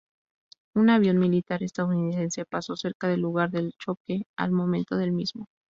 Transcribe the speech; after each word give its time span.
Un 0.73 0.89
avión 0.89 1.19
militar 1.19 1.61
estadounidense 1.61 2.43
pasó 2.45 2.75
cerca 2.75 3.07
del 3.07 3.21
lugar 3.21 3.51
del 3.51 3.71
choque 3.77 4.23
al 4.35 4.49
momento 4.51 4.97
del 4.97 5.11
mismo. 5.11 5.45